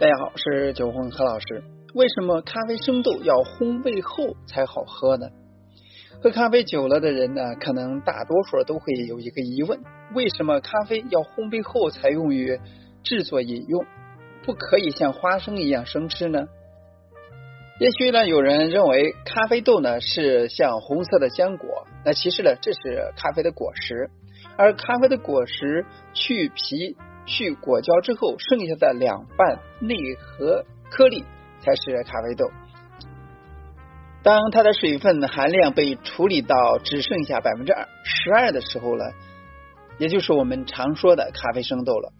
[0.00, 1.62] 大家好，是九红何老师。
[1.92, 5.28] 为什么咖啡生豆要烘焙后才好喝呢？
[6.22, 9.78] 喝咖啡久了的人呢，可能大多数都会有一个疑问：
[10.14, 12.58] 为什么咖啡要烘焙后才用于
[13.02, 13.84] 制作饮用，
[14.42, 16.48] 不可以像花生一样生吃呢？
[17.78, 24.08] 也许呢，有人认为咖啡豆呢是像红色的浆果，那其实呢，这是咖啡的果实，
[24.56, 26.96] 而咖啡的果实去皮。
[27.26, 31.24] 去果胶之后，剩下的两半内核颗粒
[31.60, 32.50] 才是咖啡豆。
[34.22, 39.04] 当它的水分含量被处理到只剩下百分之二十二的时候呢，
[39.98, 42.12] 也就是我们常说的咖啡生豆了，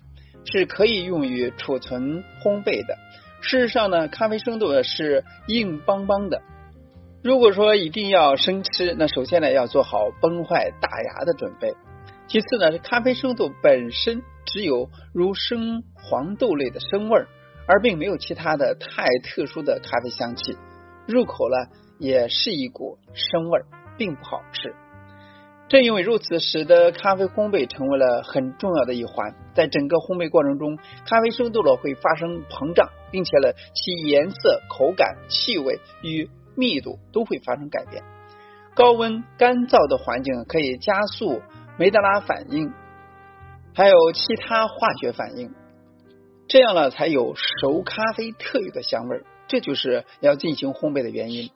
[0.44, 2.96] 是可以用于储存烘焙的。
[3.42, 6.40] 事实上呢，咖啡生豆是硬邦邦的。
[7.22, 11.74] 如果说一定要生吃，那首先呢要做好崩坏大牙的准备。
[12.30, 17.26] 其次呢，咖啡生豆本身只有如生黄豆类的生味儿，
[17.66, 20.56] 而并没有其他的太特殊的咖啡香气，
[21.08, 21.56] 入口呢
[21.98, 23.66] 也是一股生味儿，
[23.98, 24.72] 并不好吃。
[25.66, 29.34] 正因为如此，使得咖啡烘焙成为了很重要的一环。
[29.52, 30.78] 在整个烘焙过程中，
[31.08, 38.04] 咖啡生豆呢会发生膨胀，并且呢其颜色、口感、气味与密度都会发生改变。
[38.76, 41.42] 高温干燥的环境可以加速。
[41.80, 42.74] 梅德拉反应，
[43.74, 45.54] 还有其他化学反应，
[46.46, 51.48] 这样呢才有熟咖啡特有的香味这就是要进行烘焙的原因。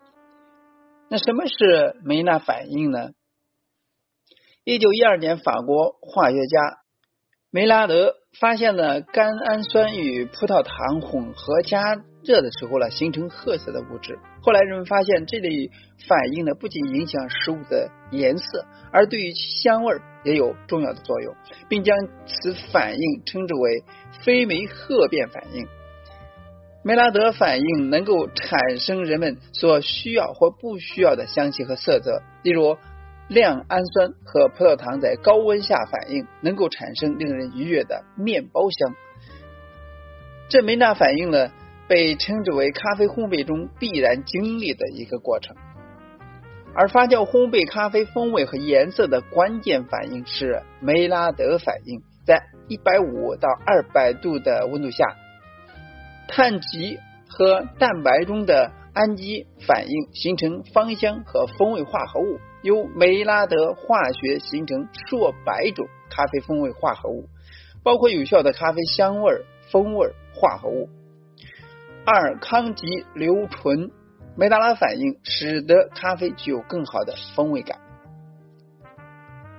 [1.11, 3.11] 那什么是梅纳反应呢？
[4.64, 6.78] 一九一二年，法国化学家
[7.50, 14.19] 梅拉德发现了甘氨酸与葡萄糖混合加热的时候呢，形成褐色的物质。
[14.41, 15.70] 后来人们发现，这类
[16.08, 19.94] 反应呢，不仅影响食物的颜色，而对于香味
[20.25, 21.34] 也有重要的作用，
[21.69, 23.84] 并将此反应称之为
[24.25, 25.66] 非酶褐变反应。
[26.83, 32.77] 梅拉德反应能够产生人们所需要或不需要的香气和色泽，例如
[33.28, 38.94] 亮氨酸和葡萄糖在高温下反应，能够产生令人愉悦的面包香。
[40.50, 41.50] 这梅纳反应呢？
[41.87, 45.55] 被称之为咖啡烘焙中必然经历的一个过程，
[46.75, 52.00] 而发酵烘焙咖啡风味和颜色的关键反应是梅拉德反应。
[52.27, 55.05] 在一百五到二百度的温度下，
[56.27, 67.28] 碳基和蛋白中的氨基反应形成芳香和风味化合物，由梅拉德化学形成数百种咖啡风味化合物，
[67.83, 70.89] 包括有效的咖啡香味、风味化合物。
[72.06, 73.91] 二康吉硫醇
[74.37, 77.78] 梅达拉反应使得咖啡具有更好的风味感。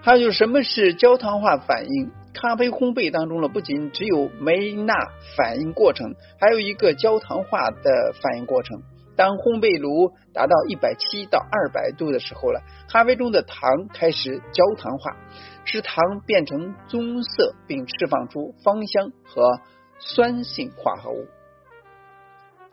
[0.03, 2.11] 还有就是什么是焦糖化反应？
[2.35, 4.93] 咖啡烘焙当中呢，不仅只有梅纳
[5.35, 8.83] 反应过程，还有一个焦糖化的反应过程。
[9.15, 15.17] 当烘焙炉达到一百七到二百度的时候了，咖啡中的糖开始焦糖化，
[15.63, 19.59] 使糖变成棕色，并释放出芳香和
[19.97, 21.25] 酸性化合物。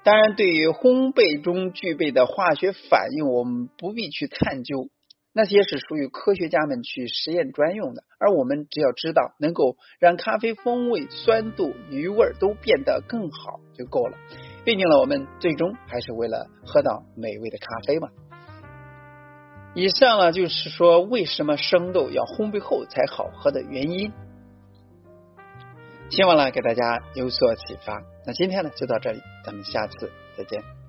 [0.04, 4.88] 当然，对于烘焙中具备的化学反应，我们不必去探究，
[5.32, 8.02] 那些是属于科学家们去实验专用的。
[8.18, 14.18] 而我们只要知道能够让咖啡风味、酸度、余味都变得更好就够了。
[14.64, 18.08] 毕竟呢，我们最终还是为了喝到美味的咖啡嘛。
[19.74, 24.12] 以上呢，就是说为什么生豆要烘焙后才好喝的原因。
[26.12, 28.02] 希望呢给大家有所启发。
[28.26, 30.81] 那今天呢就到这里，咱们下次再见。